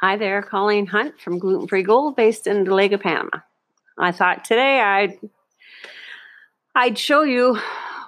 Hi 0.00 0.16
there, 0.16 0.40
Colleen 0.40 0.86
Hunt 0.86 1.20
from 1.20 1.38
Gluten 1.38 1.68
Free 1.68 1.82
Gold, 1.82 2.16
based 2.16 2.46
in 2.46 2.64
Dolega, 2.64 2.98
Panama. 2.98 3.42
I 3.98 4.12
thought 4.12 4.46
today 4.46 4.80
I'd 4.80 5.18
I'd 6.74 6.96
show 6.96 7.20
you 7.20 7.58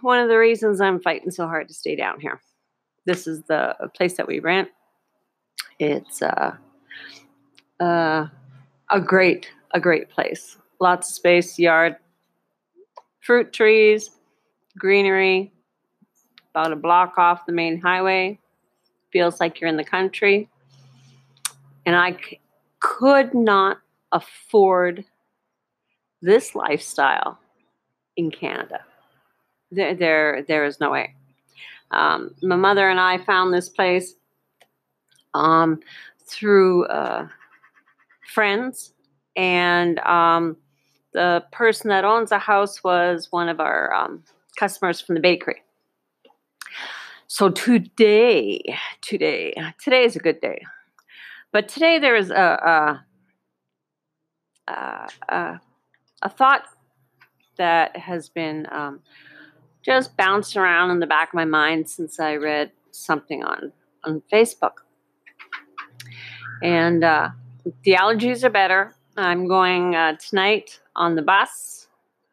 one 0.01 0.19
of 0.19 0.31
the 0.31 0.39
reasons 0.39 0.81
I'm 0.81 1.03
fighting 1.03 1.31
so 1.31 1.47
hard 1.47 1.69
to 1.69 1.75
stay 1.75 1.95
down 1.95 2.19
here. 2.19 2.41
This 3.05 3.27
is 3.27 3.43
the 3.43 3.77
place 3.95 4.17
that 4.17 4.27
we 4.27 4.41
rent. 4.41 4.71
It's 5.79 6.23
uh, 6.23 6.57
uh, 7.79 8.27
a 8.91 9.01
great 9.01 9.51
a 9.73 9.81
great 9.81 10.09
place. 10.09 10.57
Lots 10.81 11.11
of 11.11 11.15
space, 11.15 11.59
yard, 11.59 11.97
fruit 13.21 13.53
trees, 13.53 14.09
greenery. 14.79 15.53
About 16.55 16.73
a 16.73 16.77
block 16.77 17.19
off 17.19 17.45
the 17.45 17.53
main 17.53 17.83
highway. 17.83 18.39
Feels 19.13 19.41
like 19.41 19.61
you're 19.61 19.69
in 19.69 19.77
the 19.77 19.85
country 19.85 20.49
and 21.87 21.97
I 21.97 22.13
c- 22.13 22.41
could 22.81 23.35
not 23.35 23.79
afford 24.13 25.05
this 26.21 26.55
lifestyle 26.55 27.39
in 28.17 28.31
Canada. 28.31 28.81
There, 29.71 29.95
there, 29.95 30.45
there 30.47 30.65
is 30.65 30.81
no 30.81 30.91
way. 30.91 31.15
Um, 31.91 32.35
my 32.43 32.57
mother 32.57 32.89
and 32.89 33.01
I 33.01 33.19
found 33.19 33.53
this 33.53 33.69
place 33.69 34.15
um, 35.35 35.81
through 36.27 36.87
uh, 36.87 37.29
friends, 38.33 38.95
and 39.37 39.99
um, 40.01 40.57
the 41.13 41.45
person 41.53 41.89
that 41.89 42.05
owns 42.05 42.31
the 42.31 42.39
house 42.39 42.83
was 42.85 43.29
one 43.31 43.49
of 43.49 43.61
our 43.61 43.93
um, 43.95 44.23
customers 44.57 45.01
from 45.01 45.15
the 45.15 45.21
bakery. 45.21 45.63
So 47.27 47.49
today, 47.49 48.63
today, 49.01 49.55
today 49.83 50.05
is 50.05 50.17
a 50.17 50.19
good 50.19 50.41
day. 50.41 50.63
But 51.53 51.69
today 51.69 51.99
there 51.99 52.17
is 52.17 52.31
a 52.31 53.05
a, 54.69 55.09
a, 55.29 55.61
a 56.23 56.29
thought 56.29 56.65
that 57.59 57.97
has 57.97 58.29
been 58.29 58.67
um, 58.71 59.01
just 59.83 60.17
bounced 60.17 60.57
around 60.57 60.91
in 60.91 61.01
the 61.01 61.07
back 61.07 61.29
of 61.29 61.35
my 61.35 61.45
mind 61.45 61.89
since 61.89 62.19
I 62.19 62.37
read 62.37 62.73
something 62.91 63.45
on 63.45 63.73
on 64.05 64.23
Facebook. 64.33 64.83
And 66.63 67.05
uh, 67.05 67.31
the 67.85 67.93
allergies 67.93 68.45
are 68.45 68.51
better. 68.51 68.95
I'm 69.17 69.47
going 69.47 69.95
uh, 69.95 70.17
tonight 70.17 70.81
on 70.97 71.17
the 71.17 71.23
bus. 71.23 71.89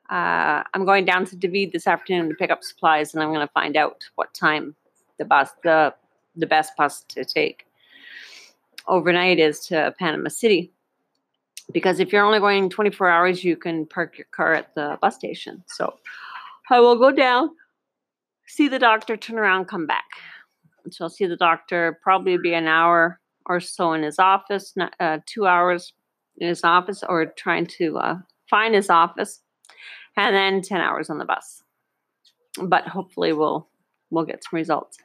Uh, 0.10 0.64
I'm 0.74 0.86
going 0.86 1.06
down 1.06 1.26
to 1.26 1.36
David 1.36 1.72
this 1.72 1.88
afternoon 1.88 2.30
to 2.30 2.36
pick 2.36 2.50
up 2.50 2.64
supplies, 2.64 3.14
and 3.14 3.22
I'm 3.22 3.30
going 3.30 3.46
to 3.46 3.52
find 3.54 3.76
out 3.76 4.10
what 4.16 4.34
time 4.34 4.76
the 5.18 5.26
bus 5.26 5.52
the 5.64 5.94
the 6.36 6.48
best 6.48 6.78
bus 6.78 7.04
to 7.10 7.26
take 7.26 7.66
overnight 8.90 9.40
is 9.40 9.60
to 9.68 9.94
Panama 9.98 10.30
City. 10.30 10.72
Because 11.72 12.00
if 12.00 12.12
you're 12.12 12.26
only 12.26 12.40
going 12.40 12.70
24 12.70 13.10
hours, 13.10 13.44
you 13.44 13.56
can 13.56 13.86
park 13.86 14.18
your 14.18 14.28
car 14.32 14.54
at 14.54 14.74
the 14.74 14.98
bus 15.02 15.16
station. 15.16 15.64
So 15.68 15.94
I 16.70 16.80
will 16.80 16.98
go 16.98 17.12
down, 17.12 17.52
see 18.48 18.68
the 18.68 18.80
doctor, 18.80 19.16
turn 19.16 19.38
around, 19.38 19.66
come 19.66 19.86
back. 19.86 20.06
So 20.90 21.06
I'll 21.06 21.10
see 21.10 21.28
the 21.28 21.38
doctor, 21.38 22.00
probably 22.02 22.38
be 22.38 22.54
an 22.54 22.68
hour 22.68 23.20
or 23.46 23.60
so 23.60 23.94
in 23.94 24.04
his 24.04 24.20
office, 24.20 24.74
uh, 25.00 25.20
two 25.26 25.46
hours 25.46 25.94
in 26.38 26.48
his 26.48 26.64
office, 26.64 27.04
or 27.08 27.28
trying 27.28 27.68
to 27.68 27.98
uh, 27.98 28.18
find 28.50 28.74
his 28.74 28.90
office, 28.90 29.42
and 30.18 30.36
then 30.36 30.62
10 30.62 30.82
hours 30.82 31.10
on 31.10 31.18
the 31.18 31.26
bus. 31.26 31.64
But 32.62 32.88
hopefully 32.88 33.34
we'll 33.34 33.68
we'll 34.10 34.26
get 34.26 34.44
some 34.44 34.58
results. 34.58 34.98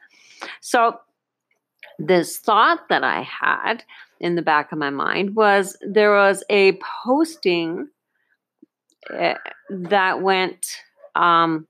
So 0.60 0.98
this 1.98 2.38
thought 2.38 2.88
that 2.88 3.04
I 3.04 3.22
had 3.22 3.84
in 4.20 4.34
the 4.34 4.42
back 4.42 4.72
of 4.72 4.78
my 4.78 4.90
mind 4.90 5.36
was 5.36 5.76
there 5.86 6.12
was 6.12 6.42
a 6.50 6.78
posting 7.04 7.88
eh, 9.12 9.34
that 9.70 10.22
went 10.22 10.66
um, 11.14 11.66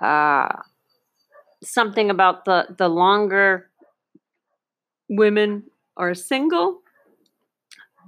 uh, 0.00 0.48
something 1.62 2.10
about 2.10 2.44
the 2.44 2.66
the 2.76 2.88
longer 2.88 3.70
women 5.08 5.64
are 5.96 6.14
single 6.14 6.82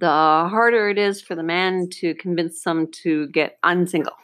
the 0.01 0.07
harder 0.07 0.89
it 0.89 0.99
is 0.99 1.21
for 1.21 1.35
the 1.35 1.43
man 1.43 1.89
to 1.91 2.15
convince 2.15 2.65
them 2.65 2.89
to 2.91 3.29
get 3.29 3.59
unsingle. 3.63 4.17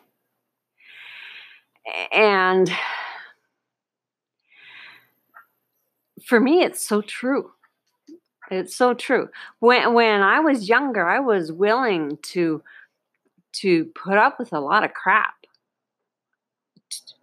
And 2.13 2.73
for 6.27 6.41
me, 6.41 6.63
it's 6.63 6.87
so 6.87 7.01
true. 7.03 7.53
It's 8.51 8.75
so 8.75 8.95
true. 8.95 9.29
When 9.61 9.95
when 9.95 10.23
I 10.23 10.41
was 10.41 10.69
younger, 10.69 11.09
I 11.09 11.21
was 11.21 11.53
willing 11.53 12.19
to 12.33 12.63
to 13.55 13.85
put 13.87 14.19
up 14.19 14.39
with 14.39 14.53
a 14.53 14.61
lot 14.61 14.85
of 14.85 14.93
crap 14.93 15.35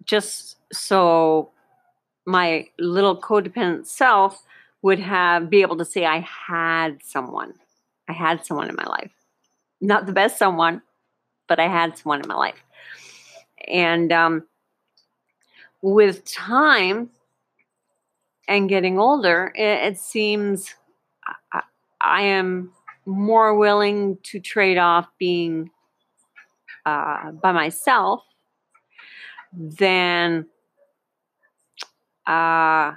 just 0.06 0.58
so 0.72 1.52
my 2.26 2.68
little 2.80 3.20
codependent 3.20 3.86
self 3.86 4.44
would 4.82 5.00
have 5.00 5.50
be 5.50 5.62
able 5.62 5.78
to 5.78 5.86
say 5.86 6.06
I 6.06 6.20
had 6.20 7.04
someone. 7.04 7.54
I 8.10 8.14
had 8.14 8.46
someone 8.46 8.70
in 8.70 8.76
my 8.76 8.86
life. 8.86 9.12
Not 9.82 10.06
the 10.06 10.14
best 10.14 10.38
someone, 10.38 10.82
but 11.48 11.60
I 11.60 11.68
had 11.68 11.98
someone 11.98 12.22
in 12.22 12.28
my 12.28 12.36
life. 12.36 12.64
And 13.68 14.12
um, 14.12 14.44
with 15.82 16.26
time, 16.26 17.10
and 18.48 18.70
getting 18.70 19.00
older, 19.00 19.52
it, 19.56 19.94
it 19.94 19.98
seems 19.98 20.76
I, 21.52 21.62
I, 22.02 22.22
am 22.24 22.72
more 23.06 23.56
willing 23.56 24.18
to 24.24 24.40
trade 24.40 24.78
off 24.78 25.08
being 25.18 25.72
uh, 26.86 27.32
by 27.32 27.52
myself 27.52 28.24
than 29.54 30.48
uh, 32.28 32.94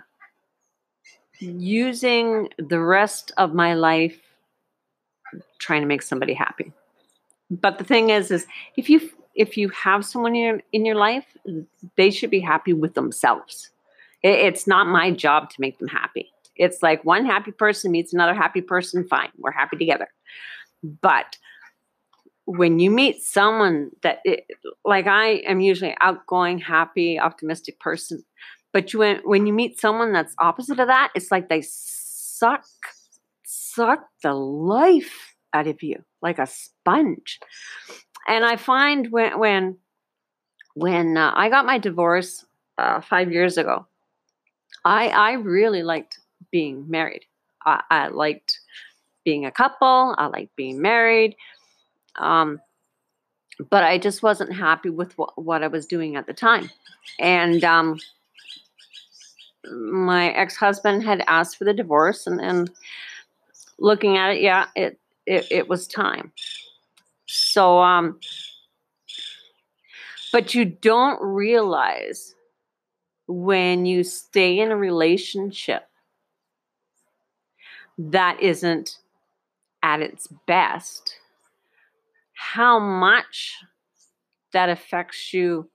using 1.38 2.48
the 2.58 2.80
rest 2.80 3.32
of 3.36 3.54
my 3.54 3.74
life 3.74 4.18
trying 5.58 5.82
to 5.82 5.86
make 5.86 6.02
somebody 6.02 6.34
happy. 6.34 6.72
But 7.50 7.78
the 7.78 7.84
thing 7.84 8.10
is, 8.10 8.30
is 8.30 8.46
if 8.76 8.90
you 8.90 9.08
if 9.34 9.56
you 9.56 9.68
have 9.68 10.04
someone 10.04 10.34
in 10.34 10.42
your, 10.42 10.60
in 10.72 10.86
your 10.86 10.94
life, 10.94 11.26
they 11.96 12.10
should 12.10 12.30
be 12.30 12.40
happy 12.40 12.72
with 12.72 12.94
themselves 12.94 13.70
it's 14.30 14.66
not 14.66 14.86
my 14.86 15.10
job 15.10 15.50
to 15.50 15.60
make 15.60 15.78
them 15.78 15.88
happy. 15.88 16.32
It's 16.56 16.82
like 16.82 17.04
one 17.04 17.26
happy 17.26 17.52
person 17.52 17.92
meets 17.92 18.12
another 18.14 18.34
happy 18.34 18.60
person, 18.60 19.06
fine, 19.06 19.30
we're 19.38 19.52
happy 19.52 19.76
together. 19.76 20.08
But 20.82 21.36
when 22.46 22.78
you 22.78 22.90
meet 22.90 23.22
someone 23.22 23.90
that, 24.02 24.20
it, 24.24 24.46
like 24.84 25.06
I 25.06 25.42
am 25.46 25.60
usually 25.60 25.96
outgoing, 26.00 26.58
happy, 26.58 27.18
optimistic 27.18 27.80
person, 27.80 28.24
but 28.72 28.92
you, 28.92 29.00
when, 29.00 29.20
when 29.24 29.46
you 29.46 29.52
meet 29.52 29.80
someone 29.80 30.12
that's 30.12 30.34
opposite 30.38 30.78
of 30.78 30.88
that, 30.88 31.10
it's 31.14 31.30
like 31.30 31.48
they 31.48 31.62
suck, 31.62 32.64
suck 33.44 34.06
the 34.22 34.32
life 34.34 35.34
out 35.52 35.66
of 35.66 35.82
you 35.82 36.04
like 36.22 36.38
a 36.38 36.46
sponge. 36.46 37.40
And 38.28 38.44
I 38.44 38.56
find 38.56 39.10
when, 39.10 39.38
when, 39.38 39.78
when 40.74 41.16
uh, 41.16 41.32
I 41.34 41.48
got 41.48 41.66
my 41.66 41.78
divorce 41.78 42.44
uh, 42.78 43.00
five 43.00 43.32
years 43.32 43.56
ago, 43.56 43.86
I 44.86 45.08
I 45.08 45.32
really 45.32 45.82
liked 45.82 46.20
being 46.50 46.88
married. 46.88 47.26
I, 47.66 47.82
I 47.90 48.08
liked 48.08 48.60
being 49.24 49.44
a 49.44 49.50
couple. 49.50 50.14
I 50.16 50.26
liked 50.26 50.54
being 50.54 50.80
married. 50.80 51.36
Um, 52.14 52.60
but 53.68 53.82
I 53.82 53.98
just 53.98 54.22
wasn't 54.22 54.54
happy 54.54 54.90
with 54.90 55.18
what, 55.18 55.36
what 55.42 55.64
I 55.64 55.66
was 55.66 55.86
doing 55.86 56.14
at 56.14 56.26
the 56.26 56.32
time. 56.32 56.70
And 57.18 57.64
um, 57.64 57.98
my 59.64 60.30
ex 60.30 60.56
husband 60.56 61.02
had 61.02 61.24
asked 61.26 61.56
for 61.56 61.64
the 61.64 61.74
divorce, 61.74 62.28
and, 62.28 62.40
and 62.40 62.70
looking 63.78 64.16
at 64.16 64.36
it, 64.36 64.42
yeah, 64.42 64.66
it, 64.76 65.00
it, 65.26 65.48
it 65.50 65.68
was 65.68 65.88
time. 65.88 66.30
So, 67.26 67.80
um, 67.80 68.20
but 70.32 70.54
you 70.54 70.64
don't 70.64 71.20
realize 71.20 72.35
when 73.26 73.86
you 73.86 74.04
stay 74.04 74.58
in 74.58 74.70
a 74.70 74.76
relationship 74.76 75.88
that 77.98 78.40
isn't 78.40 78.98
at 79.82 80.00
its 80.00 80.28
best, 80.46 81.16
how 82.34 82.78
much 82.78 83.56
that 84.52 84.68
affects 84.68 85.32
you 85.32 85.68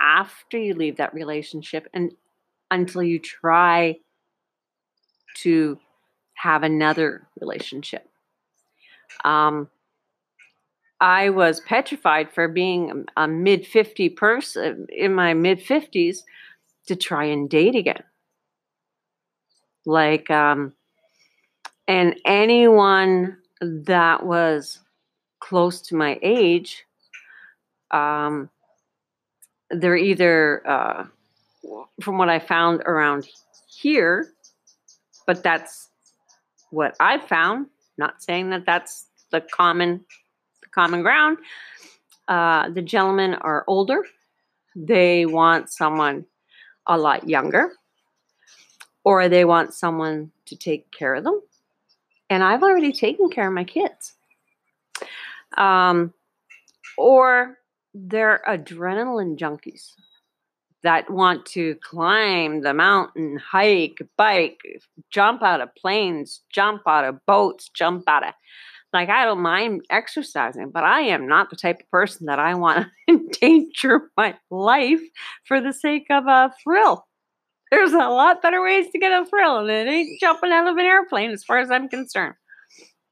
after 0.00 0.58
you 0.58 0.74
leave 0.74 0.96
that 0.96 1.14
relationship 1.14 1.86
and 1.92 2.12
until 2.70 3.02
you 3.02 3.18
try 3.18 3.96
to 5.36 5.78
have 6.34 6.62
another 6.62 7.26
relationship. 7.40 8.08
Um, 9.24 9.68
I 11.00 11.30
was 11.30 11.60
petrified 11.60 12.32
for 12.32 12.46
being 12.48 13.06
a 13.16 13.26
mid 13.26 13.66
50 13.66 14.10
person 14.10 14.86
in 14.90 15.14
my 15.14 15.34
mid 15.34 15.58
50s 15.58 16.22
to 16.90 16.96
try 16.96 17.24
and 17.24 17.48
date 17.48 17.74
again. 17.74 18.04
Like, 19.86 20.30
um, 20.30 20.74
And 21.90 22.14
anyone 22.24 23.36
that 23.60 24.24
was 24.24 24.78
close 25.40 25.80
to 25.82 25.96
my 25.96 26.20
age, 26.22 26.86
um, 27.90 28.48
they're 29.70 29.96
either, 29.96 30.62
uh, 30.68 31.06
from 32.00 32.16
what 32.16 32.28
I 32.28 32.38
found 32.38 32.82
around 32.82 33.26
here, 33.66 34.28
but 35.26 35.42
that's 35.42 35.88
what 36.70 36.94
I 37.00 37.18
found. 37.18 37.66
Not 37.98 38.22
saying 38.22 38.50
that 38.50 38.66
that's 38.66 39.06
the 39.32 39.40
common, 39.40 40.04
the 40.62 40.68
common 40.68 41.02
ground. 41.02 41.38
Uh, 42.28 42.70
the 42.70 42.82
gentlemen 42.82 43.34
are 43.34 43.64
older. 43.66 44.06
They 44.76 45.26
want 45.26 45.72
someone 45.72 46.24
a 46.86 46.98
lot 46.98 47.28
younger, 47.28 47.72
or 49.04 49.28
they 49.28 49.44
want 49.44 49.74
someone 49.74 50.30
to 50.46 50.56
take 50.56 50.90
care 50.90 51.14
of 51.14 51.24
them. 51.24 51.40
And 52.28 52.44
I've 52.44 52.62
already 52.62 52.92
taken 52.92 53.28
care 53.28 53.48
of 53.48 53.54
my 53.54 53.64
kids. 53.64 54.14
Um, 55.56 56.14
or 56.96 57.58
they're 57.92 58.42
adrenaline 58.46 59.36
junkies 59.36 59.94
that 60.82 61.10
want 61.10 61.44
to 61.44 61.74
climb 61.76 62.62
the 62.62 62.72
mountain, 62.72 63.36
hike, 63.36 64.00
bike, 64.16 64.60
jump 65.10 65.42
out 65.42 65.60
of 65.60 65.74
planes, 65.74 66.40
jump 66.50 66.82
out 66.86 67.04
of 67.04 67.24
boats, 67.26 67.68
jump 67.68 68.04
out 68.08 68.26
of 68.26 68.34
like 68.92 69.08
I 69.08 69.24
don't 69.24 69.40
mind 69.40 69.84
exercising, 69.90 70.70
but 70.70 70.84
I 70.84 71.02
am 71.02 71.28
not 71.28 71.50
the 71.50 71.56
type 71.56 71.80
of 71.80 71.90
person 71.90 72.26
that 72.26 72.38
I 72.38 72.54
want 72.54 72.86
to 72.86 72.90
endanger 73.08 74.10
my 74.16 74.34
life 74.50 75.00
for 75.46 75.60
the 75.60 75.72
sake 75.72 76.06
of 76.10 76.26
a 76.26 76.52
thrill. 76.62 77.06
There's 77.70 77.92
a 77.92 77.98
lot 77.98 78.42
better 78.42 78.60
ways 78.60 78.90
to 78.90 78.98
get 78.98 79.12
a 79.12 79.24
thrill, 79.24 79.58
and 79.58 79.70
it 79.70 79.88
ain't 79.88 80.20
jumping 80.20 80.50
out 80.50 80.66
of 80.66 80.76
an 80.76 80.84
airplane, 80.84 81.30
as 81.30 81.44
far 81.44 81.58
as 81.58 81.70
I'm 81.70 81.88
concerned. 81.88 82.34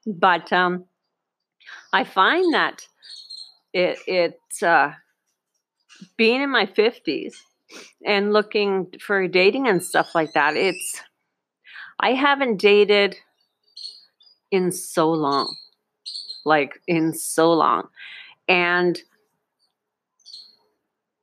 But 0.04 0.52
um, 0.52 0.86
I 1.92 2.02
find 2.02 2.52
that 2.54 2.86
it 3.72 3.98
it's 4.08 4.62
uh, 4.62 4.94
being 6.16 6.42
in 6.42 6.50
my 6.50 6.66
fifties 6.66 7.40
and 8.04 8.32
looking 8.32 8.88
for 9.00 9.28
dating 9.28 9.68
and 9.68 9.84
stuff 9.84 10.12
like 10.12 10.32
that. 10.32 10.56
It's 10.56 11.02
I 12.00 12.14
haven't 12.14 12.56
dated 12.56 13.16
in 14.50 14.72
so 14.72 15.10
long 15.10 15.54
like 16.44 16.80
in 16.86 17.12
so 17.12 17.52
long. 17.52 17.88
And 18.48 19.00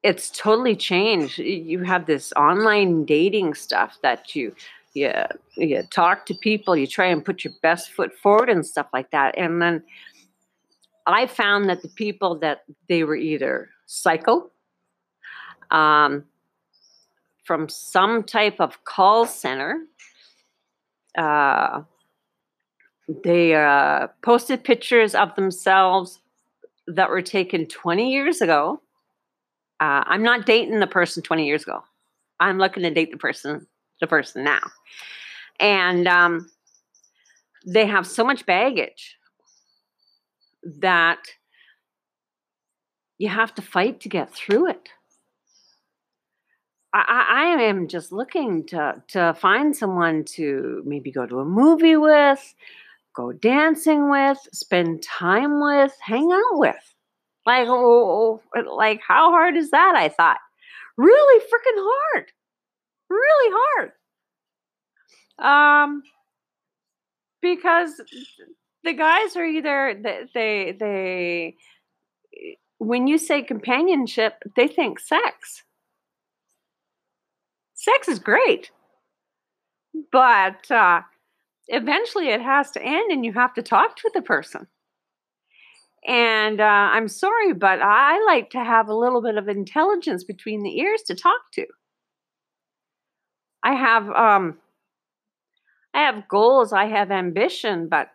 it's 0.03 0.29
totally 0.29 0.75
changed. 0.75 1.39
You 1.39 1.83
have 1.83 2.05
this 2.05 2.31
online 2.33 3.05
dating 3.05 3.55
stuff 3.55 3.97
that 4.03 4.35
you 4.35 4.55
you, 4.93 5.11
you 5.57 5.83
talk 5.91 6.25
to 6.27 6.33
people, 6.33 6.75
you 6.77 6.87
try 6.87 7.07
and 7.07 7.23
put 7.23 7.43
your 7.43 7.53
best 7.61 7.91
foot 7.91 8.13
forward 8.13 8.49
and 8.49 8.65
stuff 8.65 8.87
like 8.93 9.11
that. 9.11 9.37
And 9.37 9.61
then 9.61 9.83
I 11.05 11.27
found 11.27 11.69
that 11.69 11.81
the 11.81 11.89
people 11.89 12.39
that 12.39 12.63
they 12.87 13.03
were 13.03 13.15
either 13.15 13.69
psycho, 13.85 14.49
um, 15.69 16.23
from 17.43 17.67
some 17.67 18.23
type 18.23 18.59
of 18.59 18.83
call 18.85 19.25
center, 19.25 19.85
uh, 21.17 21.81
they 23.07 23.55
uh, 23.55 24.07
posted 24.23 24.63
pictures 24.63 25.13
of 25.13 25.35
themselves 25.35 26.19
that 26.87 27.09
were 27.09 27.21
taken 27.21 27.67
20 27.67 28.11
years 28.11 28.41
ago. 28.41 28.81
Uh, 29.79 30.03
I'm 30.05 30.23
not 30.23 30.45
dating 30.45 30.79
the 30.79 30.87
person 30.87 31.21
20 31.21 31.45
years 31.45 31.63
ago. 31.63 31.83
I'm 32.39 32.57
looking 32.57 32.83
to 32.83 32.91
date 32.91 33.11
the 33.11 33.17
person, 33.17 33.67
the 34.01 34.07
person 34.07 34.43
now. 34.43 34.61
And 35.59 36.07
um, 36.07 36.49
they 37.65 37.85
have 37.85 38.07
so 38.07 38.23
much 38.23 38.45
baggage 38.45 39.17
that 40.79 41.19
you 43.17 43.29
have 43.29 43.53
to 43.55 43.61
fight 43.61 44.01
to 44.01 44.09
get 44.09 44.33
through 44.33 44.69
it. 44.69 44.89
I, 46.93 47.25
I 47.29 47.63
am 47.63 47.89
just 47.89 48.13
looking 48.13 48.65
to 48.67 49.03
to 49.09 49.33
find 49.33 49.75
someone 49.75 50.23
to 50.35 50.81
maybe 50.85 51.11
go 51.11 51.25
to 51.25 51.39
a 51.39 51.45
movie 51.45 51.97
with, 51.97 52.55
go 53.15 53.31
dancing 53.31 54.09
with, 54.09 54.39
spend 54.53 55.03
time 55.03 55.61
with, 55.61 55.95
hang 56.01 56.31
out 56.31 56.59
with. 56.59 56.95
Like, 57.45 57.67
oh, 57.67 58.41
like 58.73 59.01
how 59.07 59.31
hard 59.31 59.55
is 59.55 59.71
that? 59.71 59.95
I 59.95 60.09
thought, 60.09 60.39
really 60.97 61.43
freaking 61.43 61.77
hard, 61.77 62.31
really 63.09 63.55
hard. 63.57 63.91
Um, 65.37 66.03
because 67.41 68.01
the 68.83 68.93
guys 68.93 69.35
are 69.35 69.45
either 69.45 69.99
they 70.01 70.21
they, 70.33 70.75
they 70.79 71.55
when 72.79 73.07
you 73.07 73.17
say 73.17 73.41
companionship, 73.41 74.41
they 74.55 74.67
think 74.67 74.99
sex. 74.99 75.63
Sex 77.73 78.07
is 78.07 78.19
great, 78.19 78.71
but 80.11 80.71
uh, 80.71 81.01
eventually 81.67 82.29
it 82.29 82.41
has 82.41 82.71
to 82.71 82.81
end 82.81 83.11
and 83.11 83.25
you 83.25 83.33
have 83.33 83.53
to 83.55 83.61
talk 83.63 83.95
to 83.97 84.11
the 84.13 84.21
person. 84.21 84.67
And 86.07 86.61
uh, 86.61 86.63
I'm 86.63 87.07
sorry, 87.07 87.53
but 87.53 87.79
I 87.81 88.23
like 88.25 88.51
to 88.51 88.63
have 88.63 88.87
a 88.89 88.95
little 88.95 89.21
bit 89.21 89.37
of 89.37 89.47
intelligence 89.49 90.23
between 90.23 90.61
the 90.61 90.77
ears 90.79 91.01
to 91.03 91.15
talk 91.15 91.51
to. 91.53 91.65
I 93.63 93.73
have 93.73 94.09
um, 94.11 94.59
I 95.95 96.01
have 96.01 96.27
goals, 96.27 96.73
I 96.73 96.85
have 96.85 97.09
ambition, 97.11 97.87
but 97.87 98.11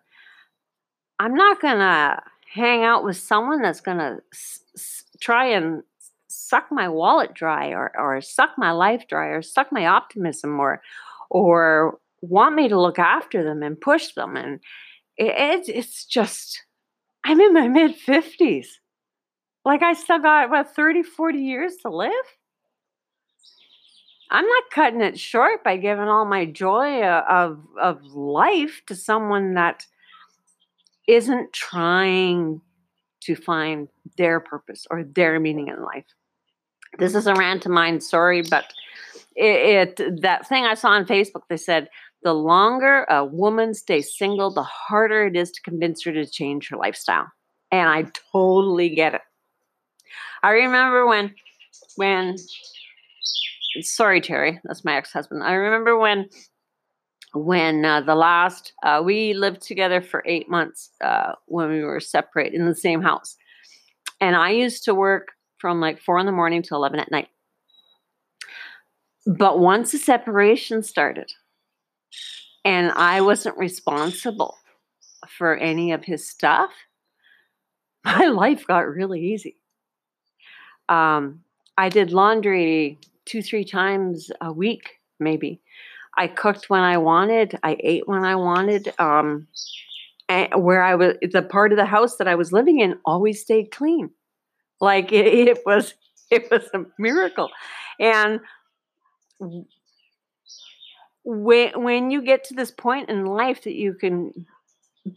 I'm 1.19 1.35
not 1.35 1.61
gonna 1.61 2.23
hang 2.53 2.83
out 2.85 3.05
with 3.05 3.17
someone 3.17 3.63
that's 3.63 3.81
gonna 3.81 4.21
s- 4.33 4.63
s- 4.75 5.05
try 5.21 5.47
and 5.47 5.83
suck 6.29 6.71
my 6.71 6.89
wallet 6.89 7.35
dry, 7.35 7.69
or 7.71 7.97
or 7.99 8.21
suck 8.21 8.57
my 8.57 8.71
life 8.73 9.07
dry, 9.09 9.29
or 9.29 9.43
suck 9.43 9.71
my 9.73 9.87
optimism, 9.87 10.59
or 10.59 10.83
or 11.29 11.99
want 12.21 12.55
me 12.55 12.69
to 12.69 12.81
look 12.81 12.99
after 12.99 13.43
them 13.43 13.63
and 13.63 13.81
push 13.81 14.13
them. 14.13 14.37
And 14.37 14.61
it, 15.17 15.69
it, 15.69 15.69
it's 15.69 16.05
just, 16.05 16.63
I'm 17.25 17.41
in 17.41 17.53
my 17.53 17.69
mid 17.69 17.97
50s. 17.97 18.67
Like 19.65 19.83
I 19.83 19.93
still 19.93 20.19
got, 20.19 20.47
about 20.47 20.75
30, 20.75 21.03
40 21.03 21.39
years 21.39 21.77
to 21.83 21.91
live? 21.91 22.13
I'm 24.31 24.47
not 24.47 24.63
cutting 24.73 25.01
it 25.01 25.19
short 25.19 25.65
by 25.65 25.77
giving 25.77 26.09
all 26.09 26.25
my 26.25 26.45
joy 26.45 27.01
uh, 27.01 27.25
of, 27.29 27.65
of 27.81 28.05
life 28.05 28.83
to 28.87 28.95
someone 28.95 29.55
that 29.55 29.87
isn't 31.09 31.53
trying 31.53 32.61
to 33.23 33.35
find 33.35 33.89
their 34.17 34.39
purpose 34.41 34.87
or 34.91 35.03
their 35.03 35.41
meaning 35.41 35.69
in 35.69 35.83
life. 35.83 36.05
This 36.99 37.15
is 37.15 37.27
a 37.27 37.35
rant 37.35 37.67
of 37.67 37.73
mine, 37.73 38.01
sorry, 38.01 38.43
but 38.43 38.73
it, 39.37 39.99
it 39.99 40.23
that 40.23 40.49
thing 40.49 40.65
I 40.65 40.75
saw 40.75 40.91
on 40.91 41.07
Facebook, 41.07 41.43
they 41.49 41.57
said 41.57 41.89
the 42.23 42.35
longer 42.35 43.05
a 43.09 43.25
woman 43.25 43.75
stays 43.75 44.17
single, 44.17 44.53
the 44.53 44.63
harder 44.63 45.27
it 45.27 45.37
is 45.37 45.51
to 45.53 45.63
convince 45.63 46.05
her 46.05 46.13
to 46.13 46.27
change 46.27 46.69
her 46.69 46.77
lifestyle. 46.77 47.27
And 47.73 47.89
I 47.89 48.07
totally 48.33 48.91
get 48.91 49.15
it. 49.15 49.23
I 50.43 50.51
remember 50.51 51.07
when, 51.07 51.35
when, 51.97 52.37
sorry, 53.81 54.21
Terry, 54.21 54.61
that's 54.65 54.85
my 54.85 54.97
ex 54.97 55.13
husband. 55.13 55.43
I 55.43 55.53
remember 55.53 55.99
when, 55.99 56.29
when 57.33 57.85
uh, 57.85 58.01
the 58.01 58.15
last, 58.15 58.73
uh, 58.83 59.03
we 59.05 59.35
lived 59.35 59.63
together 59.63 60.01
for 60.01 60.23
eight 60.27 60.49
months 60.49 60.91
uh, 61.01 61.33
when 61.47 61.71
we 61.71 61.83
were 61.83 62.01
separate 62.01 62.53
in 62.53 62.67
the 62.67 62.75
same 62.75 63.03
house. 63.03 63.37
And 64.21 64.37
I 64.37 64.51
used 64.51 64.85
to 64.85 64.95
work 64.95 65.29
from 65.59 65.81
like 65.81 66.01
four 66.01 66.19
in 66.19 66.27
the 66.27 66.33
morning 66.33 66.63
to 66.63 66.75
11 66.75 67.01
at 67.01 67.11
night. 67.11 67.29
But 69.27 69.59
once 69.59 69.93
the 69.93 69.99
separation 69.99 70.83
started, 70.83 71.31
and 72.65 72.93
I 72.93 73.21
wasn't 73.21 73.59
responsible 73.59 74.57
for 75.29 75.57
any 75.57 75.93
of 75.93 76.05
his 76.05 76.29
stuff, 76.29 76.71
my 78.05 78.27
life 78.27 78.67
got 78.67 78.89
really 78.89 79.21
easy. 79.21 79.57
Um, 80.89 81.43
I 81.79 81.89
did 81.89 82.13
laundry 82.13 82.99
two, 83.25 83.43
three 83.43 83.65
times 83.65 84.31
a 84.41 84.53
week, 84.53 84.99
maybe. 85.19 85.61
I 86.19 86.27
cooked 86.27 86.69
when 86.69 86.83
I 86.83 86.99
wanted. 86.99 87.59
I 87.63 87.77
ate 87.81 88.09
when 88.09 88.25
I 88.25 88.35
wanted. 88.35 88.93
Um, 88.99 89.47
where 90.55 90.83
I 90.83 90.95
was, 90.95 91.15
the 91.23 91.43
part 91.43 91.73
of 91.73 91.79
the 91.79 91.87
house 91.87 92.17
that 92.17 92.29
I 92.29 92.37
was 92.37 92.53
living 92.53 92.81
in 92.81 92.99
always 93.05 93.41
stayed 93.41 93.73
clean. 93.73 94.11
Like 94.81 95.13
it, 95.13 95.27
it 95.49 95.59
was, 95.67 95.95
it 96.31 96.51
was 96.51 96.69
a 96.75 96.85
miracle. 96.99 97.51
And 97.99 98.41
when 101.25 101.83
when 101.83 102.11
you 102.11 102.23
get 102.23 102.45
to 102.45 102.55
this 102.55 102.71
point 102.71 103.11
in 103.11 103.27
life 103.27 103.63
that 103.65 103.75
you 103.75 103.95
can 103.95 104.33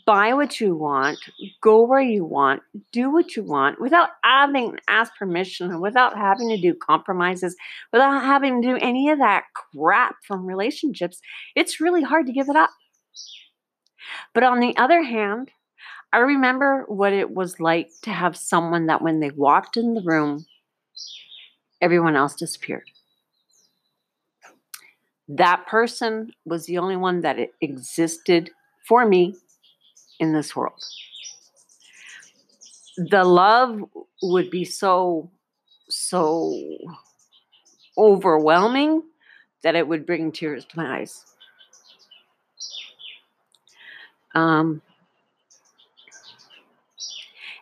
buy 0.06 0.34
what 0.34 0.60
you 0.62 0.76
want, 0.76 1.20
go 1.62 1.84
where 1.84 2.02
you 2.02 2.24
want, 2.24 2.62
do 2.92 3.12
what 3.12 3.36
you 3.36 3.44
want 3.44 3.80
without 3.82 4.10
having 4.24 4.74
to 4.74 4.82
ask 4.88 5.14
permission 5.18 5.80
without 5.82 6.18
having 6.18 6.50
to 6.50 6.58
do 6.58 6.74
compromises, 6.74 7.56
without 7.92 8.24
having 8.24 8.62
to 8.62 8.68
do 8.70 8.78
any 8.82 9.10
of 9.10 9.20
that 9.20 9.44
crap 9.76 10.16
from 10.26 10.46
relationships, 10.46 11.20
it's 11.56 11.82
really 11.82 12.02
hard 12.02 12.26
to 12.26 12.34
give 12.34 12.50
it 12.50 12.56
up. 12.56 12.70
But 14.34 14.44
on 14.44 14.60
the 14.60 14.76
other 14.78 15.04
hand, 15.04 15.52
I 16.12 16.20
remember 16.20 16.86
what 16.88 17.14
it 17.14 17.32
was 17.32 17.60
like 17.60 17.90
to 18.04 18.12
have 18.12 18.38
someone 18.38 18.86
that 18.88 19.02
when 19.02 19.20
they 19.20 19.32
walked 19.32 19.78
in 19.78 19.96
the 19.96 20.04
room, 20.06 20.46
everyone 21.82 22.16
else 22.16 22.36
disappeared. 22.36 22.90
That 25.28 25.66
person 25.68 26.32
was 26.46 26.66
the 26.66 26.78
only 26.78 26.98
one 26.98 27.22
that 27.22 27.38
existed 27.62 28.52
for 28.88 29.06
me 29.06 29.36
in 30.20 30.34
this 30.34 30.56
world. 30.56 30.84
The 32.98 33.24
love 33.24 33.84
would 34.22 34.50
be 34.50 34.66
so, 34.66 35.32
so 35.90 36.78
overwhelming 37.98 39.04
that 39.64 39.76
it 39.76 39.88
would 39.88 40.06
bring 40.06 40.32
tears 40.32 40.66
to 40.66 40.78
my 40.78 41.00
eyes. 41.00 41.26
Um, 44.36 44.82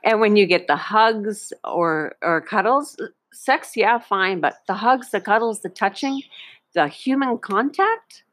and 0.04 0.20
when 0.20 0.36
you 0.36 0.46
get 0.46 0.68
the 0.68 0.76
hugs 0.76 1.54
or 1.64 2.16
or 2.22 2.42
cuddles, 2.42 2.98
sex, 3.34 3.74
yeah, 3.76 4.00
fine, 4.00 4.40
but 4.40 4.56
the 4.68 4.74
hugs, 4.74 5.12
the 5.12 5.22
cuddles, 5.22 5.62
the 5.62 5.70
touching, 5.70 6.22
the 6.74 6.88
human 6.88 7.38
contact, 7.38 8.24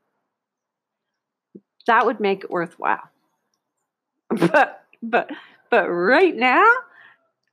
that 1.86 2.06
would 2.06 2.20
make 2.20 2.44
it 2.44 2.50
worthwhile. 2.50 3.08
But 4.30 4.84
but 5.02 5.30
but 5.70 5.88
right 5.88 6.34
now, 6.34 6.70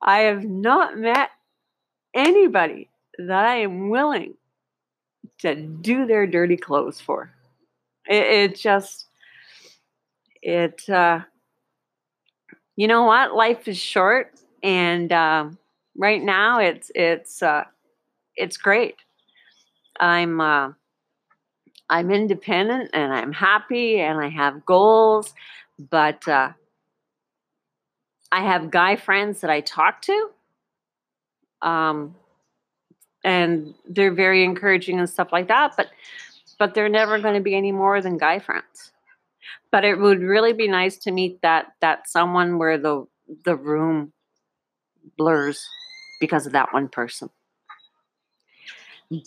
I 0.02 0.20
have 0.22 0.44
not 0.44 0.98
met 0.98 1.30
anybody 2.14 2.90
that 3.18 3.46
I 3.46 3.58
am 3.58 3.90
willing 3.90 4.36
to 5.40 5.56
do 5.56 6.06
their 6.06 6.28
dirty 6.28 6.58
clothes 6.58 7.00
for. 7.00 7.32
It, 8.08 8.52
it 8.52 8.56
just 8.56 9.08
it 10.42 10.88
uh 10.90 11.22
you 12.76 12.88
know 12.88 13.04
what 13.04 13.36
life 13.36 13.68
is 13.68 13.78
short 13.78 14.34
and 14.62 15.12
uh, 15.12 15.50
right 15.98 16.22
now 16.22 16.60
it's 16.60 16.92
it's 16.94 17.42
uh 17.42 17.64
it's 18.36 18.58
great 18.58 18.96
i'm 20.00 20.40
uh 20.42 20.70
i'm 21.90 22.12
independent 22.12 22.90
and 22.94 23.14
i'm 23.14 23.32
happy 23.32 24.00
and 24.00 24.20
i 24.20 24.30
have 24.30 24.66
goals 24.66 25.34
but 25.90 26.28
uh 26.28 26.52
i 28.32 28.42
have 28.42 28.72
guy 28.72 28.96
friends 28.96 29.42
that 29.42 29.50
i 29.50 29.62
talk 29.62 30.02
to 30.02 30.30
um 31.62 32.16
and 33.24 33.74
they're 33.90 34.14
very 34.14 34.44
encouraging 34.44 35.00
and 35.00 35.10
stuff 35.10 35.30
like 35.32 35.48
that 35.48 35.74
but 35.76 35.88
but 36.58 36.74
they're 36.74 36.90
never 36.90 37.20
going 37.20 37.36
to 37.36 37.42
be 37.42 37.56
any 37.56 37.72
more 37.72 38.02
than 38.02 38.18
guy 38.18 38.40
friends. 38.40 38.92
But 39.72 39.84
it 39.84 40.00
would 40.00 40.22
really 40.22 40.54
be 40.54 40.68
nice 40.68 40.98
to 41.00 41.12
meet 41.12 41.42
that 41.42 41.68
that 41.82 42.10
someone 42.10 42.58
where 42.58 42.78
the 42.78 43.06
the 43.44 43.56
room 43.56 44.14
blurs 45.18 45.68
because 46.20 46.46
of 46.46 46.54
that 46.54 46.74
one 46.74 46.88
person. 46.88 47.30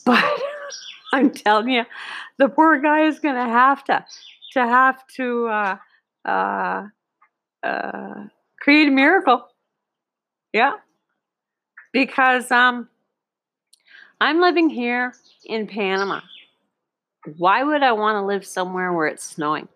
But 0.04 0.25
i'm 1.12 1.30
telling 1.30 1.68
you 1.70 1.84
the 2.38 2.48
poor 2.48 2.78
guy 2.80 3.06
is 3.06 3.18
going 3.18 3.34
to 3.34 3.50
have 3.50 3.84
to 3.84 4.04
to 4.52 4.60
have 4.60 5.06
to 5.08 5.46
uh 5.48 5.76
uh 6.25 6.87
uh 7.62 8.14
create 8.60 8.88
a 8.88 8.90
miracle 8.90 9.46
yeah 10.52 10.72
because 11.92 12.50
um 12.50 12.88
i'm 14.20 14.40
living 14.40 14.68
here 14.70 15.14
in 15.44 15.66
panama 15.66 16.20
why 17.37 17.62
would 17.62 17.82
i 17.82 17.92
want 17.92 18.16
to 18.16 18.26
live 18.26 18.46
somewhere 18.46 18.92
where 18.92 19.06
it's 19.06 19.25
snowing 19.25 19.68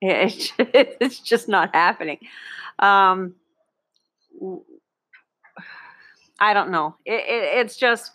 It's 0.00 0.52
it's 0.58 1.20
just 1.20 1.48
not 1.48 1.74
happening. 1.74 2.18
Um, 2.78 3.34
I 6.40 6.54
don't 6.54 6.70
know. 6.70 6.96
It, 7.04 7.20
it, 7.20 7.58
it's 7.60 7.76
just 7.76 8.12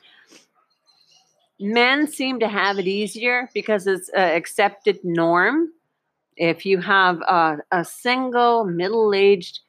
men 1.59 2.07
seem 2.07 2.39
to 2.39 2.47
have 2.47 2.77
it 2.79 2.87
easier 2.87 3.49
because 3.53 3.87
it's 3.87 4.09
an 4.09 4.35
accepted 4.35 4.99
norm. 5.03 5.69
If 6.35 6.65
you 6.65 6.79
have 6.79 7.19
a, 7.21 7.57
a 7.71 7.83
single 7.83 8.65
middle 8.65 9.13
aged 9.13 9.59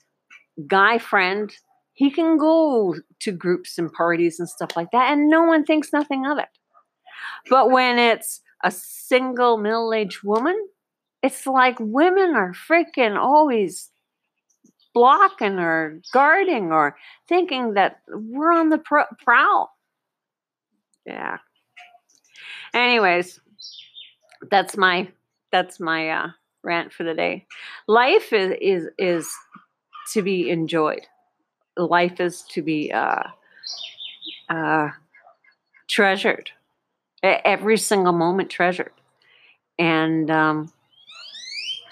guy 0.66 0.99
friend, 0.99 1.50
he 1.95 2.11
can 2.11 2.37
go 2.37 2.95
to 3.21 3.33
groups 3.33 3.78
and 3.78 3.92
parties 3.92 4.38
and 4.38 4.49
stuff 4.49 4.76
like 4.76 4.90
that, 4.92 5.12
and 5.12 5.28
no 5.28 5.42
one 5.42 5.64
thinks 5.64 5.92
nothing 5.92 6.26
of 6.26 6.38
it. 6.38 6.49
But 7.49 7.71
when 7.71 7.99
it's 7.99 8.40
a 8.62 8.71
single 8.71 9.57
middle 9.57 9.92
aged 9.92 10.23
woman, 10.23 10.57
it's 11.23 11.47
like 11.47 11.76
women 11.80 12.35
are 12.37 12.52
freaking 12.52 13.16
always 13.16 13.90
blocking 14.95 15.59
or 15.59 16.00
guarding 16.12 16.73
or 16.73 16.97
thinking 17.28 17.75
that 17.75 18.00
we're 18.09 18.52
on 18.52 18.68
the 18.68 18.78
pr- 18.78 19.14
prowl. 19.23 19.71
Yeah. 21.07 21.38
Anyways, 22.75 23.40
that's 24.50 24.76
my 24.76 25.09
that's 25.50 25.80
my 25.80 26.11
uh, 26.11 26.28
rant 26.62 26.92
for 26.92 27.04
the 27.04 27.14
day. 27.14 27.47
Life 27.87 28.33
is 28.33 28.57
is 28.61 28.88
is 28.99 29.35
to 30.12 30.23
be 30.23 30.50
enjoyed. 30.50 31.07
Life 31.76 32.21
is 32.21 32.42
to 32.50 32.62
be 32.62 32.92
uh, 32.92 33.23
uh, 34.49 34.90
treasured. 35.88 36.50
Every 37.23 37.76
single 37.78 38.12
moment 38.12 38.49
treasured, 38.49 38.92
and 39.76 40.30
um, 40.30 40.73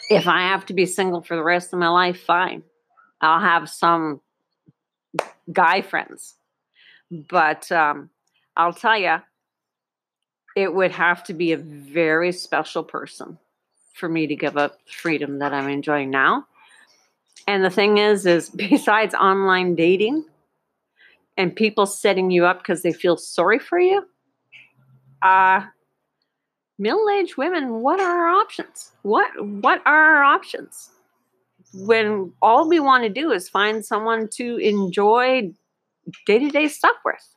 if 0.09 0.29
I 0.29 0.43
have 0.43 0.67
to 0.67 0.75
be 0.75 0.87
single 0.87 1.23
for 1.23 1.35
the 1.35 1.43
rest 1.43 1.73
of 1.73 1.79
my 1.79 1.89
life, 1.89 2.21
fine. 2.21 2.63
I'll 3.21 3.41
have 3.41 3.69
some 3.69 4.21
guy 5.53 5.83
friends. 5.83 6.35
But 7.11 7.71
um, 7.73 8.11
I'll 8.57 8.73
tell 8.73 8.99
you, 8.99 9.17
it 10.57 10.75
would 10.75 10.91
have 10.91 11.23
to 11.25 11.35
be 11.35 11.53
a 11.53 11.59
very 11.59 12.33
special 12.33 12.83
person 12.83 13.39
for 13.95 14.09
me 14.09 14.27
to 14.27 14.35
give 14.35 14.57
up 14.57 14.79
freedom 14.91 15.39
that 15.39 15.53
I'm 15.53 15.69
enjoying 15.69 16.11
now. 16.11 16.47
And 17.47 17.63
the 17.63 17.71
thing 17.71 17.99
is, 17.99 18.27
is 18.27 18.51
besides 18.57 19.15
online 19.15 19.77
dating 19.77 20.25
and 21.37 21.55
people 21.55 21.85
setting 21.87 22.31
you 22.31 22.47
up 22.47 22.59
because 22.59 22.83
they 22.83 22.93
feel 22.93 23.19
sorry 23.19 23.59
for 23.59 23.79
you, 23.79 24.03
uh, 25.23 25.61
middle-aged 26.79 27.37
women, 27.37 27.81
what 27.81 28.01
are 28.01 28.27
our 28.27 28.41
options? 28.41 28.93
What 29.03 29.31
what 29.45 29.83
are 29.87 30.17
our 30.17 30.25
options? 30.25 30.91
When 31.75 32.33
all 32.41 32.69
we 32.69 32.81
want 32.81 33.05
to 33.05 33.11
do 33.11 33.33
is 33.33 33.49
find 33.49 33.85
someone 33.85 34.29
to 34.35 34.57
enjoy 34.57 35.53
day-to-day 36.27 36.69
stuff 36.69 36.97
with. 37.05 37.37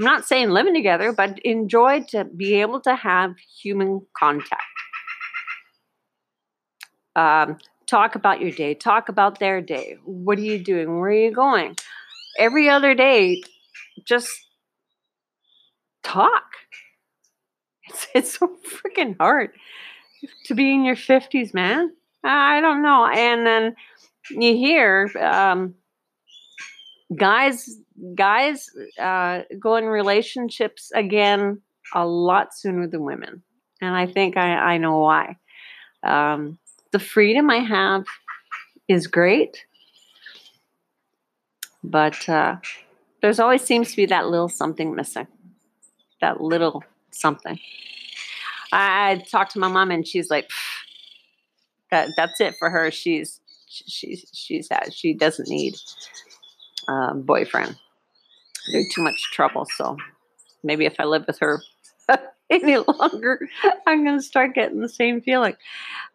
I'm 0.00 0.06
not 0.06 0.26
saying 0.26 0.48
living 0.50 0.74
together, 0.74 1.12
but 1.12 1.38
enjoy 1.40 2.04
to 2.08 2.24
be 2.24 2.54
able 2.54 2.80
to 2.80 2.96
have 2.96 3.34
human 3.62 4.00
contact. 4.16 4.62
Um, 7.14 7.58
talk 7.86 8.14
about 8.14 8.40
your 8.40 8.50
day. 8.50 8.74
Talk 8.74 9.10
about 9.10 9.38
their 9.38 9.60
day. 9.60 9.98
What 10.04 10.38
are 10.38 10.42
you 10.42 10.58
doing? 10.58 10.98
Where 10.98 11.10
are 11.10 11.12
you 11.12 11.32
going? 11.32 11.76
Every 12.38 12.68
other 12.68 12.94
day, 12.94 13.42
just 14.06 14.30
talk 16.02 16.44
it's, 17.90 18.06
it's 18.14 18.38
so 18.38 18.56
freaking 18.66 19.16
hard 19.18 19.50
to 20.46 20.54
be 20.54 20.72
in 20.72 20.84
your 20.84 20.96
50s, 20.96 21.54
man. 21.54 21.92
I 22.22 22.60
don't 22.60 22.82
know. 22.82 23.06
And 23.06 23.46
then 23.46 23.74
you 24.30 24.54
hear 24.54 25.10
um, 25.18 25.74
guys 27.16 27.78
guys 28.14 28.70
uh, 28.98 29.42
go 29.58 29.76
in 29.76 29.84
relationships 29.84 30.92
again 30.94 31.60
a 31.94 32.06
lot 32.06 32.54
sooner 32.54 32.86
than 32.86 33.02
women. 33.02 33.42
And 33.80 33.94
I 33.96 34.06
think 34.06 34.36
I, 34.36 34.74
I 34.74 34.78
know 34.78 34.98
why. 34.98 35.36
Um, 36.02 36.58
the 36.92 36.98
freedom 36.98 37.50
I 37.50 37.58
have 37.58 38.04
is 38.88 39.06
great, 39.06 39.64
but 41.82 42.28
uh, 42.28 42.56
there's 43.22 43.40
always 43.40 43.62
seems 43.62 43.90
to 43.90 43.96
be 43.96 44.06
that 44.06 44.26
little 44.26 44.48
something 44.48 44.94
missing. 44.94 45.26
That 46.20 46.40
little 46.40 46.84
something. 47.10 47.58
I, 48.72 49.10
I 49.10 49.24
talked 49.30 49.52
to 49.52 49.58
my 49.58 49.68
mom 49.68 49.90
and 49.90 50.06
she's 50.06 50.30
like, 50.30 50.48
that 51.90 52.10
that's 52.16 52.40
it 52.40 52.54
for 52.58 52.70
her. 52.70 52.90
She's 52.90 53.40
she's 53.68 54.30
she's 54.32 54.68
that 54.68 54.92
she 54.92 55.14
doesn't 55.14 55.48
need 55.48 55.74
a 56.90 57.14
boyfriend. 57.14 57.76
They're 58.72 58.84
too 58.94 59.02
much 59.02 59.30
trouble. 59.32 59.66
So 59.76 59.96
maybe 60.62 60.86
if 60.86 60.96
I 60.98 61.04
live 61.04 61.24
with 61.26 61.38
her 61.38 61.62
any 62.50 62.76
longer, 62.78 63.48
I'm 63.86 64.04
gonna 64.04 64.22
start 64.22 64.54
getting 64.54 64.80
the 64.80 64.88
same 64.88 65.20
feeling. 65.20 65.56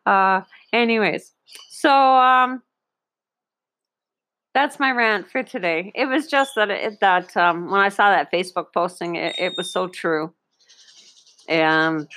Uh, 0.05 0.41
anyways, 0.72 1.34
so 1.70 1.91
um, 1.91 2.62
that's 4.53 4.79
my 4.79 4.91
rant 4.91 5.29
for 5.29 5.44
today. 5.44 5.91
It 5.96 6.05
was 6.05 6.27
just 6.27 6.53
that 6.55 6.70
it, 6.70 7.00
that 7.01 7.36
um, 7.36 7.70
when 7.70 7.82
I 7.82 7.89
saw 7.89 8.10
that 8.10 8.32
Facebook 8.32 8.67
posting, 8.74 9.15
it, 9.15 9.36
it 9.38 9.53
was 9.58 9.72
so 9.72 9.88
true. 9.88 10.34
Um, 11.50 12.08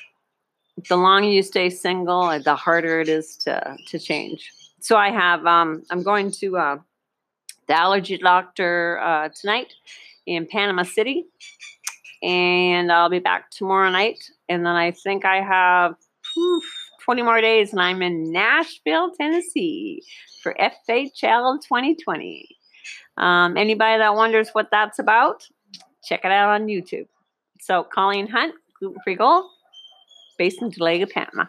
the 0.88 0.96
longer 0.96 1.28
you 1.28 1.42
stay 1.42 1.70
single, 1.70 2.38
the 2.40 2.54
harder 2.54 3.00
it 3.00 3.08
is 3.08 3.36
to 3.38 3.76
to 3.88 3.98
change. 3.98 4.52
So 4.80 4.96
I 4.96 5.10
have 5.10 5.44
um, 5.46 5.82
I'm 5.90 6.02
going 6.02 6.30
to 6.32 6.56
uh, 6.56 6.78
the 7.68 7.78
allergy 7.78 8.18
doctor 8.18 8.98
uh, 9.00 9.28
tonight 9.28 9.72
in 10.26 10.46
Panama 10.46 10.82
City, 10.82 11.26
and 12.22 12.90
I'll 12.90 13.10
be 13.10 13.18
back 13.18 13.50
tomorrow 13.50 13.90
night. 13.90 14.18
And 14.48 14.64
then 14.64 14.75
I 14.75 14.90
think 14.90 15.25
I 15.25 15.42
have 15.42 15.94
20 17.04 17.22
more 17.22 17.40
days, 17.40 17.72
and 17.72 17.80
I'm 17.80 18.02
in 18.02 18.32
Nashville, 18.32 19.12
Tennessee 19.12 20.02
for 20.42 20.54
FHL 20.58 21.60
2020. 21.62 22.48
Um, 23.18 23.56
anybody 23.56 23.98
that 23.98 24.14
wonders 24.14 24.50
what 24.52 24.68
that's 24.70 24.98
about, 24.98 25.46
check 26.04 26.20
it 26.25 26.30
out 26.30 26.60
on 26.60 26.66
YouTube. 26.66 27.06
So, 27.60 27.82
Colleen 27.82 28.28
Hunt, 28.28 28.54
Gluten 28.78 29.00
Free 29.02 29.16
Gold, 29.16 29.44
based 30.38 30.62
in 30.62 30.70
Dolega, 30.70 31.10
Panama. 31.10 31.44